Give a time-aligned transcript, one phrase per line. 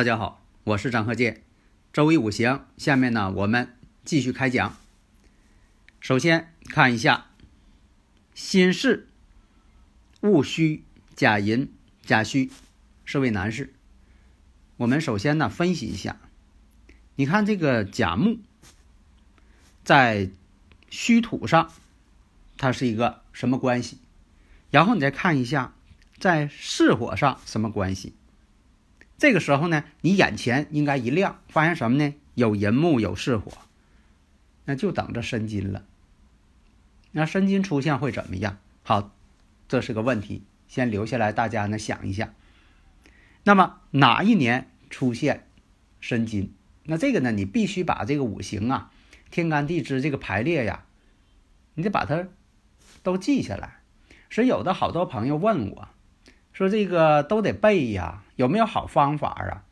[0.00, 1.42] 大家好，我是张鹤剑。
[1.92, 4.78] 周易五行，下面呢我们继续开讲。
[6.00, 7.26] 首先看一下
[8.34, 9.08] 辛事、
[10.22, 11.70] 戊戌、甲寅、
[12.02, 12.50] 甲戌
[13.04, 13.74] 是位男士。
[14.78, 16.16] 我们首先呢分析一下，
[17.16, 18.38] 你看这个甲木
[19.84, 20.30] 在
[20.88, 21.70] 戌土上，
[22.56, 23.98] 它是一个什么关系？
[24.70, 25.74] 然后你再看一下
[26.18, 28.14] 在巳火上什么关系？
[29.20, 32.14] 这个时候呢，你眼前应该一亮，发现什么呢？
[32.34, 33.52] 有寅木，有巳火，
[34.64, 35.84] 那就等着申金了。
[37.12, 38.56] 那申金出现会怎么样？
[38.82, 39.14] 好，
[39.68, 42.32] 这是个问题，先留下来，大家呢想一下。
[43.44, 45.46] 那么哪一年出现
[46.00, 46.54] 申金？
[46.84, 48.90] 那这个呢，你必须把这个五行啊、
[49.30, 50.84] 天干地支这个排列呀，
[51.74, 52.26] 你得把它
[53.02, 53.80] 都记下来。
[54.30, 55.88] 所以有的好多朋友问我。
[56.52, 59.64] 说这个都得背呀，有没有好方法啊？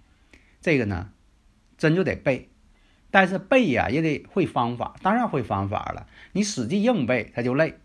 [0.61, 1.11] 这个呢，
[1.79, 2.51] 真就得背，
[3.11, 6.07] 但是背呀也得会方法，当然会方法了。
[6.33, 7.79] 你死记硬背他就累。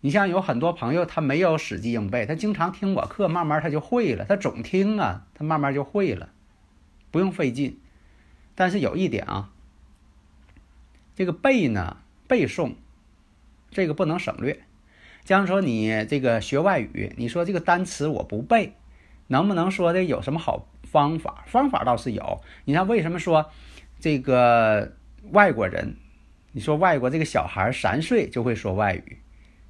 [0.00, 4.24] 你像有很多朋友他没有死记硬背，他经常听我课，慢慢他就会了。
[4.26, 6.30] 他总听啊，他慢慢就会了，
[7.10, 7.80] 不用费劲。
[8.54, 9.50] 但是有一点啊，
[11.16, 11.96] 这个背呢，
[12.28, 12.74] 背诵
[13.72, 14.62] 这个不能省略。
[15.24, 18.74] 假如说你这个学外语，你说这个单词我不背，
[19.30, 21.44] 能不能说的有什么好方法？
[21.46, 22.40] 方法倒是有。
[22.64, 23.50] 你看为什么说
[24.00, 24.96] 这个
[25.30, 25.94] 外国人？
[26.50, 29.18] 你说外国这个小孩三岁就会说外语，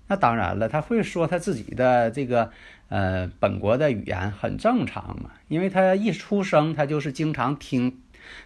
[0.06, 2.50] 那当然了，他会说他自己的这个
[2.88, 8.00] 呃本国的语言很正常嘛，因为他一出生他就是经常听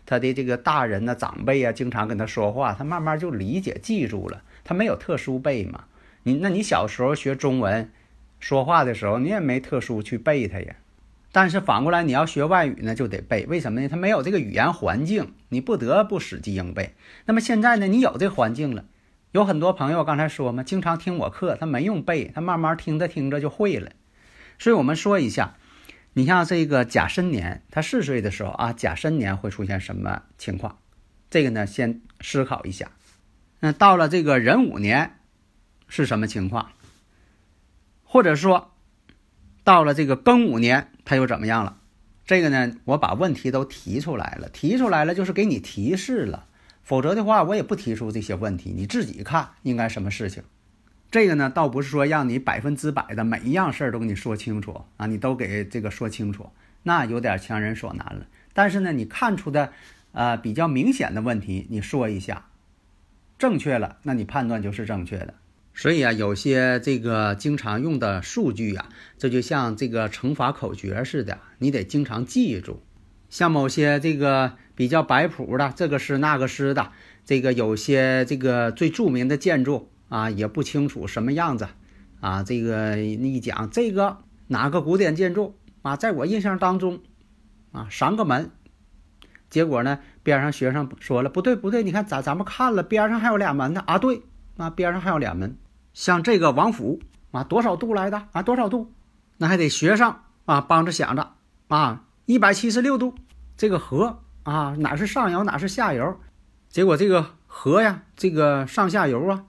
[0.04, 5.84] 他的这个大人呢长辈啊经常跟他说话，他慢慢就理解记住了，他没有特殊背嘛。
[6.24, 7.88] 你那你小时候学中文，
[8.40, 10.74] 说话的时候你也没特殊去背它呀。
[11.34, 13.44] 但是反过来你要学外语呢，就得背。
[13.46, 13.88] 为什么呢？
[13.88, 16.94] 它没有这个语言环境，你不得不死记硬背。
[17.24, 18.84] 那么现在呢，你有这环境了，
[19.32, 23.90] 有很多朋友刚才说嘛，经常听我课，他没用背，他慢慢听着听着就会了。
[24.60, 25.56] 所以我们说一下，
[26.12, 30.78] 你像这个甲申年，他四岁的时候啊，甲申年会出现什么情况？
[31.28, 32.92] 这个呢，先思考一下。
[33.60, 35.18] 那到了这个壬午年。
[35.86, 36.70] 是什么情况？
[38.02, 38.72] 或者说，
[39.62, 41.78] 到了这个庚午年，他又怎么样了？
[42.24, 46.46] 这个呢，我把问题都提出来了，提出来了就是给你提示了，
[46.82, 50.42] 否则的话我也不提出这些问题，你自己看应该什么事情。
[51.10, 56.50] 这个呢，倒不是说让你百分之百的每一样事儿都给你说清楚啊，你都给这个说清楚，
[56.82, 58.26] 那有点强人所难了。
[58.52, 59.72] 但是呢，你看出的
[60.12, 62.46] 呃比较明显的问题，你说一下，
[63.38, 65.34] 正确了，那你判断就是正确的。
[65.74, 72.82] 所以啊，有些这个经常用的数据啊，这就像这个乘法口诀似的，你得经常记住。
[73.28, 76.92] 像某些这个比较摆谱的，这个是那个是的，
[77.24, 81.66] 这个有些这个最著名的建筑啊，也不清楚什么样子
[82.20, 82.44] 啊。
[82.44, 87.00] 这个一讲这个哪个古典建筑啊，在我印象当中
[87.72, 88.52] 啊，三个门。
[89.50, 94.22] 结果呢，边上学生说了，不对不对，你看咱咱们看了边上还有俩门呢啊，对，
[94.56, 95.56] 啊边上还有俩门。
[95.94, 97.00] 像这个王府
[97.30, 98.42] 啊，多少度来的啊？
[98.42, 98.92] 多少度？
[99.38, 101.32] 那还得学生啊帮着想着
[101.68, 103.14] 啊，一百七十六度。
[103.56, 106.20] 这个河啊，哪是上游，哪是下游？
[106.68, 109.44] 结果这个河呀，这个上下游啊，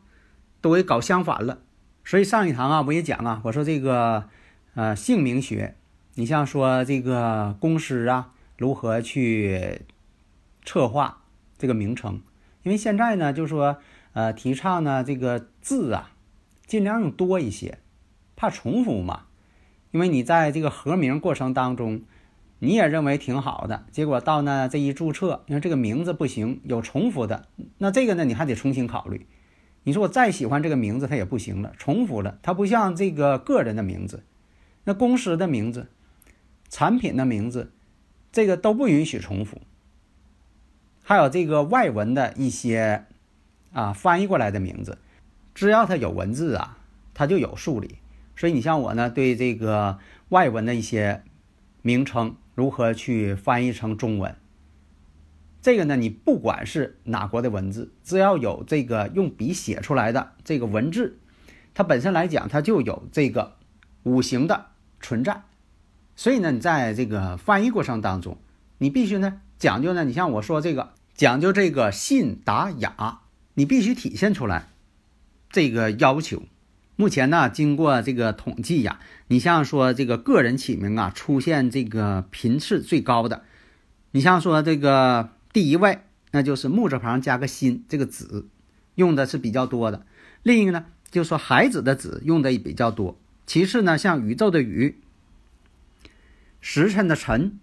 [0.61, 1.59] 都给搞相反了。
[2.03, 4.29] 所以上一堂啊，我也讲啊，我说这个
[4.75, 5.75] 呃姓名学，
[6.13, 9.81] 你像说这个公司啊，如何去
[10.63, 11.23] 策划
[11.57, 12.21] 这个名称？
[12.61, 13.77] 因为现在呢，就说
[14.13, 16.11] 呃提倡呢这个字啊。
[16.65, 17.79] 尽量用多一些，
[18.35, 19.23] 怕重复嘛。
[19.91, 22.01] 因为你在这个合名过程当中，
[22.59, 27.47] 你也认为挺好的，结果到那这一注册，因为这个名字不行，有重复的，
[27.77, 29.25] 那这个呢你还得重新考虑。
[29.83, 32.39] 你说我再喜欢这个名字，它也不行了，重复了。
[32.41, 34.23] 它不像这个个人的名字，
[34.83, 35.89] 那公司的名字、
[36.69, 37.71] 产品的名字，
[38.31, 39.61] 这个都不允许重复。
[41.03, 43.05] 还有这个外文的一些
[43.73, 44.97] 啊翻译过来的名字，
[45.55, 46.77] 只要它有文字啊，
[47.15, 47.97] 它就有数理。
[48.35, 49.97] 所以你像我呢，对这个
[50.29, 51.23] 外文的一些
[51.81, 54.35] 名称如何去翻译成中文，
[55.61, 61.17] 这个呢，你不管是哪国的文字，只要有这个用笔写出来的这个文字，
[61.73, 63.55] 它本身来讲，它就有这个
[64.03, 64.65] 五行的
[64.99, 65.43] 存在。
[66.17, 68.37] 所以呢，你在这个翻译过程当中，
[68.77, 73.21] 你必须呢讲究呢，你像我说这个讲究这个信达雅，
[73.53, 74.67] 你必须体现出来
[75.55, 76.43] 这个要求。
[76.97, 78.99] 目前呢，经过这个统计呀，
[79.29, 83.45] 你像说这个个人起名啊，出现这个频次最高的，
[84.11, 85.99] 你像说这个第一位，
[86.31, 88.47] 那就是木字旁加个心，这个子
[88.95, 90.05] 用的是比较多的。
[90.43, 93.17] 另一个呢，就是说孩子的子用的也比较多。
[93.45, 94.97] 其次呢，像宇宙的宇，
[96.59, 97.57] 时辰的辰，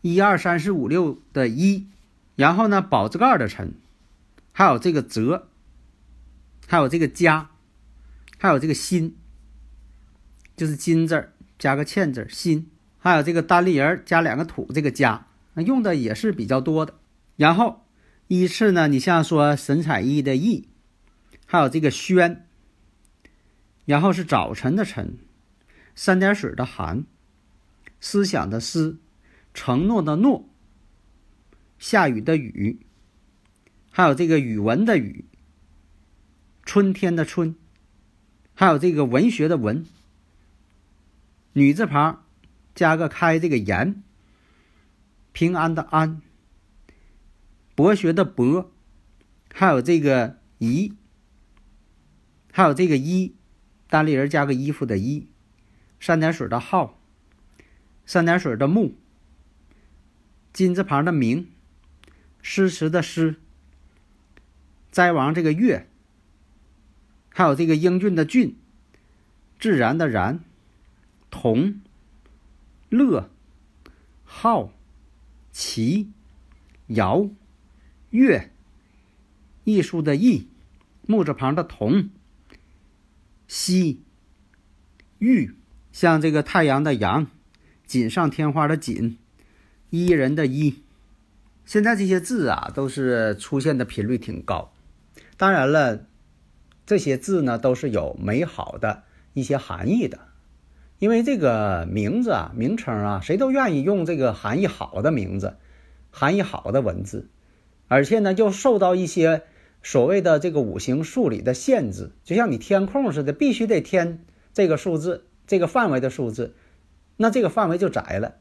[0.00, 1.86] 一二三四五六的一，
[2.36, 3.74] 然后呢，宝字盖的辰，
[4.52, 5.48] 还有这个泽，
[6.72, 7.50] 还有这个家。
[8.38, 9.14] 还有这个心，
[10.56, 16.94] 就是金字儿加个欠字儿心，还有这个单立人加两个土，这个家那用的也是比较多的。
[17.36, 17.84] 然后
[18.28, 20.64] 依次呢，你像说神采奕奕的奕，
[21.44, 22.48] 还有这个轩，
[23.84, 25.18] 然后是早晨的晨，
[25.94, 27.04] 三点水的寒，
[28.00, 28.98] 思想的思，
[29.52, 30.48] 承诺的诺，
[31.78, 32.80] 下雨的雨，
[33.92, 35.26] 还有这个语文的语，
[36.72, 37.54] 春天的春。
[38.54, 39.84] 还有这个文学的文，
[41.52, 42.24] 女字旁
[42.74, 44.02] 加个开这个言，
[45.32, 46.22] 平安的安，
[47.74, 48.72] 博学的博，
[49.52, 50.94] 还有这个衣，
[52.50, 53.36] 还有这个衣，
[53.90, 55.28] 单立人加个衣服的衣，
[56.00, 56.98] 三点水的号，
[58.06, 58.94] 三点水的木，
[60.54, 61.50] 金字旁的明，
[62.40, 63.36] 诗词的诗，
[64.90, 65.86] 斋王这个月。
[67.34, 68.56] 还有这个英俊的俊，
[69.58, 70.40] 自然的然，
[71.30, 71.80] 同，
[72.90, 73.30] 乐，
[74.24, 74.70] 好，
[75.50, 76.08] 奇，
[76.88, 77.30] 尧，
[78.10, 78.50] 乐，
[79.64, 80.48] 艺术的艺，
[81.06, 82.10] 木字旁的同，
[83.48, 84.02] 西，
[85.18, 85.54] 玉，
[85.90, 87.28] 像这个太阳的阳，
[87.86, 89.16] 锦上添花的锦，
[89.88, 90.82] 伊人的伊，
[91.64, 94.74] 现在这些字啊，都是出现的频率挺高，
[95.38, 96.06] 当然了。
[96.84, 100.18] 这些字呢，都是有美好的一些含义的，
[100.98, 105.56] 因为这个名字啊、名称啊，谁都愿意用这个含义好的名字、
[106.10, 107.28] 含义好的文字，
[107.88, 109.42] 而且呢，又受到一些
[109.82, 116.54] 所谓的这个五行数理的限制，就像你填空似的，必须得填这个数字、这个范围的数字，
[117.16, 118.34] 那这个范围就窄了。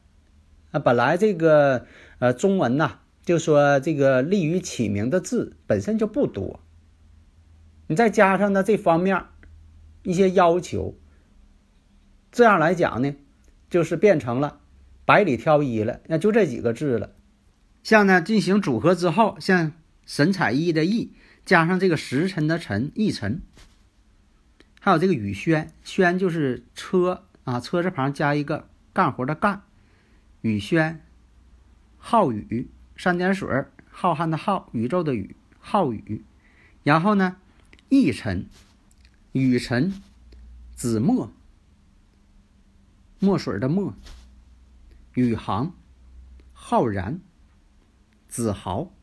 [0.71, 1.85] 啊，本来这个
[2.19, 6.59] 呃中文呐，就说这个利于起名的字本身就不多。
[7.91, 9.25] 你再加上呢这方面
[10.03, 10.97] 一些要求，
[12.31, 13.13] 这样来讲呢，
[13.69, 14.61] 就是变成了
[15.03, 15.99] 百里挑一了。
[16.07, 17.13] 那就这几个字了。
[17.83, 19.73] 像呢进行组合之后，像
[20.05, 21.09] 神采奕奕的奕，
[21.43, 23.41] 加上这个时辰的辰，奕辰，
[24.79, 29.63] 还有这个雨轩，轩就是车啊，车字旁加一个干活的干，
[30.39, 31.01] 雨轩，
[31.97, 36.23] 浩宇，三点水，浩瀚的浩，宇宙的宇，浩宇，
[36.83, 37.35] 然后呢。
[37.91, 38.45] 翊尘、
[39.33, 39.93] 雨尘、
[40.73, 41.29] 子墨、
[43.19, 43.93] 墨水的墨、
[45.13, 45.75] 宇航、
[46.53, 47.19] 浩然、
[48.29, 48.93] 子豪，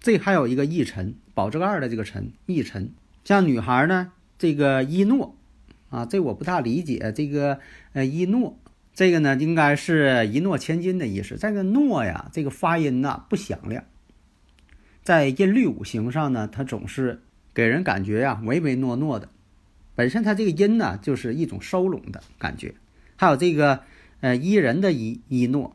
[0.00, 2.92] 这还有一个翊尘，宝字盖的这个尘，翊尘。
[3.24, 5.34] 像女孩呢，这个一诺
[5.88, 7.10] 啊，这我不大理解。
[7.16, 7.58] 这个
[7.94, 8.58] 呃一诺，
[8.92, 11.38] 这个呢应该是一诺千金的意思。
[11.38, 13.82] 这个诺呀，这个发音呐不响亮。
[15.02, 19.28] 在音律五行上呢，它总是给人感觉呀唯唯诺诺的。
[19.94, 22.74] 本身它这个音呢，就是一种收拢的感觉。
[23.16, 23.82] 还有这个
[24.20, 25.74] 呃伊人的伊伊诺，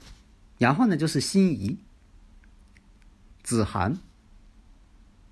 [0.57, 1.77] 然后呢就是心仪
[3.43, 3.97] 子涵。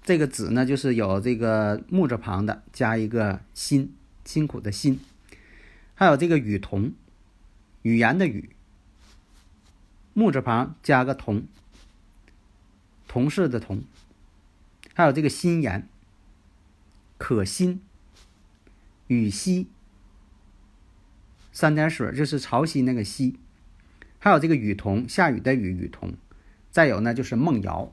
[0.04, 5.00] 这个子呢就是有这个木字旁的，加一个辛辛苦的辛。
[5.96, 6.92] 还有这个语同，
[7.82, 8.50] 语言的语，
[10.14, 11.44] 木字旁加个同。
[13.16, 13.82] 同事的同，
[14.94, 15.88] 还有这个心言，
[17.18, 17.80] 可心，
[19.08, 19.70] 雨溪，
[21.54, 23.36] 三点水就是潮汐那个汐，
[24.20, 26.16] 还有这个雨桐，下雨的雨雨桐，
[26.70, 27.90] 再有呢就是梦瑶。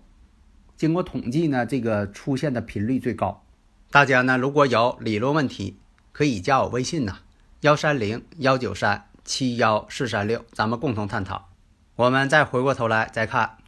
[0.76, 3.44] 经过统计呢，这个出现的频率最高。
[3.92, 5.76] 大家呢如果有理论问题，
[6.10, 7.18] 可以加我微信呐，
[7.60, 11.48] 幺三零幺九三七幺四三六，咱们共同探讨。
[11.94, 13.61] 我们再回过头来再看。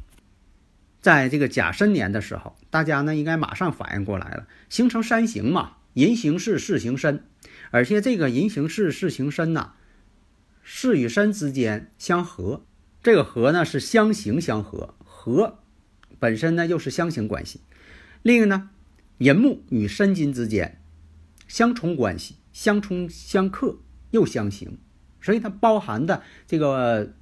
[1.05, 7.23] 在这个甲申年的时候，大家呢应该马上反应过来了，形成三刑嘛，寅行巳，巳行申，
[7.71, 9.75] 而且这个寅行巳，巳行申呐，
[10.63, 12.65] 巳与申之间相合，
[13.03, 15.59] 这个合呢是相刑相合，合
[16.19, 17.61] 本身呢又是相刑关系。
[18.23, 18.71] 另一个呢，
[19.19, 20.81] 寅木与申金之间
[21.47, 23.77] 相冲关系，相冲相克
[24.13, 24.79] 又相刑，
[25.21, 27.13] 所以它包含的这个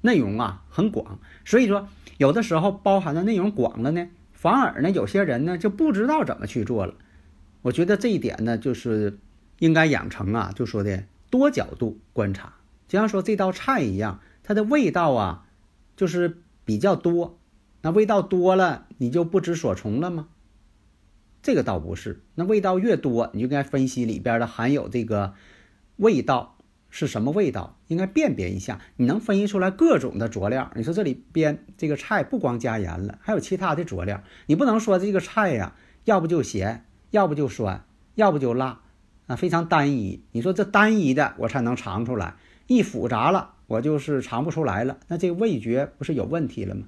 [0.00, 1.88] 内容啊很广，所以说。
[2.18, 6.92] 有的时候包含的内容广了呢，反而呢，有些人呢就不知道怎么去做了。
[7.62, 9.18] 我觉得这一点呢，就是
[9.58, 12.56] 应该养成啊，就说的多角度观察，
[12.88, 15.46] 就像说这道菜一样，它的味道啊，
[15.96, 17.38] 就是比较多。
[17.80, 20.28] 那味道多了，你就不知所从了吗？
[21.42, 25.32] 这个倒不是，那味道越多，你就该分析里边的含有这个
[25.96, 26.58] 味道。
[26.90, 27.78] 是什么味道？
[27.86, 28.80] 应该辨别一下。
[28.96, 30.70] 你能分析出来各种的佐料？
[30.74, 34.22] 你说这里边这个菜不光加盐了，还有其他的佐料。
[34.46, 37.84] 你不能说这个菜呀，要不就咸，要不就酸，
[38.16, 38.80] 要不就辣，
[39.26, 40.22] 啊，非常单一。
[40.32, 42.34] 你说这单一的我才能尝出来，
[42.66, 44.98] 一复杂了我就是尝不出来了。
[45.08, 46.86] 那这个味觉不是有问题了吗？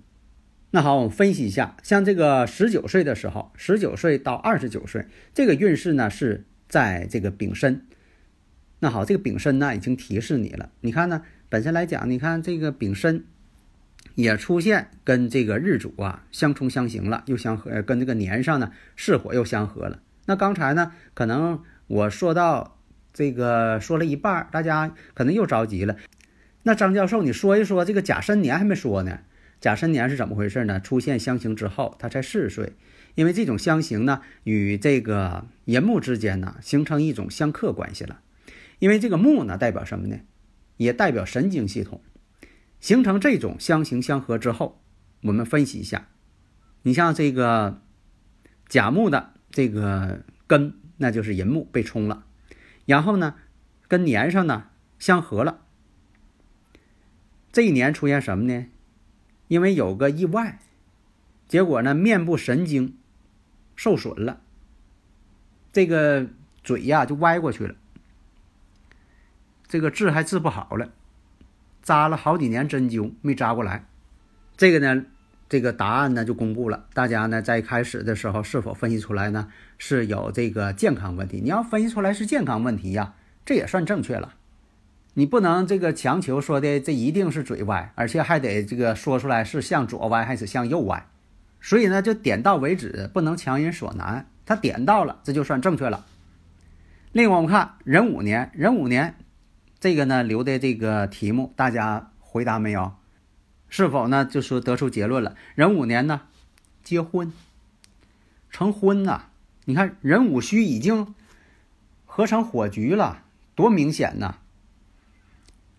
[0.73, 7.87] 那好，我们分析一下，像这个十九岁的时候，十九岁到二十九岁，这个运势呢是在这个丙申。
[8.85, 10.69] 那好，这个丙申呢已经提示你了。
[10.81, 13.25] 你看呢，本身来讲，你看这个丙申
[14.17, 20.01] 也出现跟这个日主啊相冲相刑了，又相合，跟这个年上呢巳火又相合了。
[20.27, 22.77] 那刚才呢，可能我说到
[23.13, 25.97] 这个说了一半，大家可能又着急了。
[26.65, 29.21] 那张教授，你说一说这个甲申年还没说呢？
[29.61, 30.81] 甲申年是怎么回事呢？
[30.81, 32.73] 出现相刑之后，他才四岁，
[33.15, 38.19] 因为这种相刑呢与这个寅木之间呢形成一种相克关系了。
[38.83, 40.19] 因为这个木呢，代表什么呢？
[40.77, 42.01] 也代表神经系统。
[42.81, 44.83] 形成这种相形相合之后，
[45.23, 46.09] 我们分析一下。
[46.83, 47.81] 你像这个
[48.67, 52.27] 甲木的这个根，那就是寅木被冲了，
[52.85, 53.37] 然后呢，
[53.87, 55.61] 跟年上呢相合了。
[57.53, 58.67] 这一年出现什么呢？
[59.47, 60.59] 因为有个意外，
[61.47, 62.99] 结果呢，面部神经
[63.77, 64.41] 受损了，
[65.73, 66.27] 这个
[66.65, 67.77] 嘴呀就歪过去了。
[69.73, 70.91] 这个治还治不好了，
[71.83, 73.87] 扎了好几年针灸没扎过来。
[74.55, 75.07] 这个呢，
[75.49, 76.85] 这个答案呢就公布了。
[76.93, 79.49] 大家呢在开始的时候是否分析出来呢？
[79.79, 81.41] 是有这个健康问题。
[81.43, 83.15] 你要分析出来是健康问题呀，
[83.47, 84.35] 这也算正确了。
[85.15, 91.07] 你不能这个强求说的这一定是嘴歪，而且还得这个说出来是向左歪还是向右歪。
[91.63, 94.27] 所以呢，就点到为止，不能强人所难。
[94.45, 96.05] 他点到了，这就算正确了。
[97.13, 99.15] 另外，我们看壬午年，壬午年。
[99.83, 102.93] 这个呢留的这个题目，大家回答没有？
[103.69, 104.25] 是否呢？
[104.25, 105.35] 就说得出结论了。
[105.57, 106.21] 壬午年呢，
[106.85, 107.33] 结婚
[108.49, 109.25] 成婚呐？
[109.65, 111.13] 你看壬午戌已经
[112.07, 113.25] 合成火局了，
[113.57, 114.37] 多明显呐！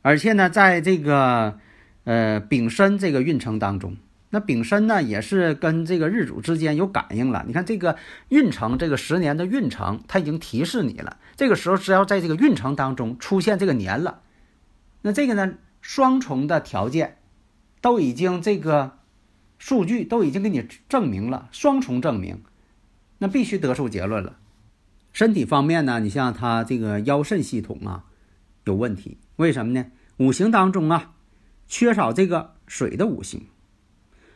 [0.01, 1.57] 而且呢，在这个
[2.03, 3.95] 呃丙申这个运程当中。
[4.33, 7.43] 那丙申呢，也是跟这个日主之间有感应了。
[7.45, 7.95] 你看这个
[8.29, 11.17] 运程，这个十年的运程，它已经提示你了。
[11.35, 14.21] 这个时候，只要在这个运程当中出现这个年了，
[15.03, 17.19] 那这个呢，双重的条件
[17.79, 18.97] 都已经这个
[19.59, 22.41] 数据都已经给你证明了，双重证明，
[23.19, 24.37] 那必须得出结论了。
[25.11, 28.05] 身体方面呢，你像他这个腰肾系统啊
[28.63, 29.85] 有问题，为什么呢？
[30.17, 31.13] 五行当中啊
[31.67, 33.45] 缺少这个水的五行。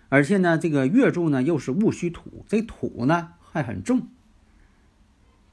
[0.09, 4.07] 而且呢，这个月柱呢又是戊戌土，这土呢还很重，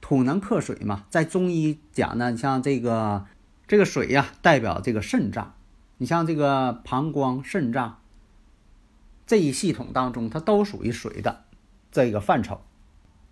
[0.01, 1.07] 土能克水嘛？
[1.11, 3.27] 在中医讲呢，你像这个
[3.67, 5.55] 这个水呀，代表这个肾脏，
[5.99, 8.01] 你像这个膀胱、肾脏
[9.27, 11.45] 这一系统当中，它都属于水的
[11.91, 12.61] 这个范畴。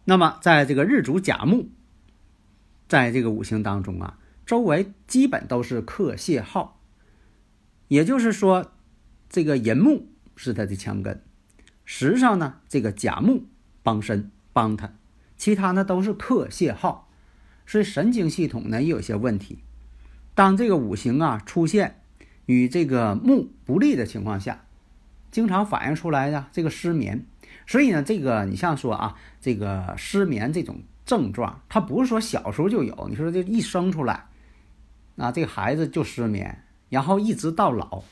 [0.04, 1.68] 那么，在这个日主甲木，
[2.88, 6.80] 在这个五行当中啊，周围基本都是克泄耗，
[7.86, 8.72] 也就是说，
[9.28, 10.08] 这个寅木。
[10.44, 11.22] 是他的强根，
[11.84, 13.44] 实际上呢，这个甲木
[13.84, 14.92] 帮身帮他，
[15.36, 17.08] 其他呢都是克泄耗，
[17.64, 19.60] 所以神经系统呢也有些问题。
[20.34, 22.00] 当这个五行啊出现
[22.46, 24.64] 与这个木不利的情况下，
[25.30, 27.24] 经常反映出来的这个失眠。
[27.64, 34.26] 所以呢，这个你像说啊，这个失眠这种症状，它不是说小时候就有，你说这一生出来，
[35.16, 38.02] 啊，这个孩子就失眠，然后一直到老。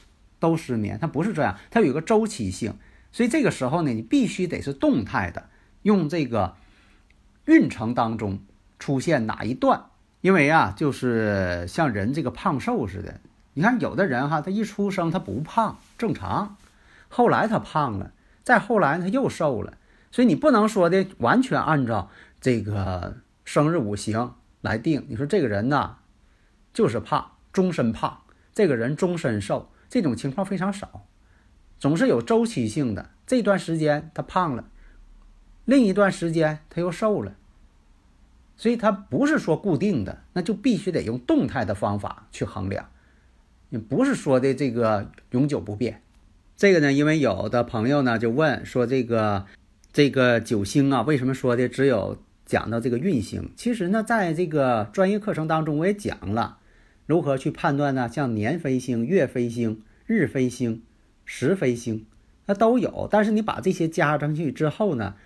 [0.40, 2.74] 都失眠，它不是这样，它有一个周期性，
[3.12, 5.50] 所以这个时候呢，你必须得是动态的，
[5.82, 6.56] 用这个
[7.44, 8.40] 运程当中
[8.78, 9.84] 出现哪一段，
[10.22, 13.20] 因为啊，就是像人这个胖瘦似的，
[13.54, 16.56] 你看有的人哈，他一出生他不胖，正常，
[17.08, 19.74] 后来他胖了，再后来他又瘦了，
[20.10, 25.04] 所以你不能说的完全按照这个生日五行来定。
[25.08, 25.96] 你说这个人呢，
[26.72, 28.22] 就是胖，终身胖；
[28.54, 31.04] 这个人终身瘦，这种情况非常少，
[31.78, 33.10] 总是有周期性的。
[33.26, 34.64] 这段时间他胖了，
[35.64, 37.36] 另一段时间他又瘦了，
[38.56, 42.88] 所以他不是说固定的，那就必须得用动态的方法去衡量，
[43.70, 46.02] 也不是说的这个永久不变。
[46.56, 49.46] 这个呢，因为有的朋友呢就问说，这个
[49.92, 52.16] 这个九星啊，为什么说的只有
[52.46, 53.50] 讲到这个运星？
[53.56, 56.58] 其实呢，在这个专业课程当中，我也讲了
[57.10, 60.84] 如何去判断呢，像年飞星、月飞星、日飞星、
[61.24, 62.06] 时飞星，
[62.46, 63.08] 那都有。
[63.10, 65.16] 但是你把这些加上去之后呢，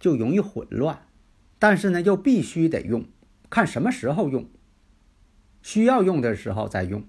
[0.00, 1.02] 就容易混乱。
[1.58, 3.04] 但是呢，又必须得用，
[3.50, 4.48] 看什么时候用，
[5.60, 7.04] 需要用的时候再用。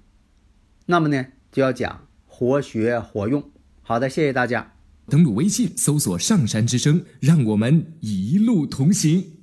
[0.87, 3.49] 那么呢，就要讲活学活用。
[3.81, 4.73] 好的，谢谢大家。
[5.07, 9.38] 登录微信，搜索“上山之声”，让我们一路同行。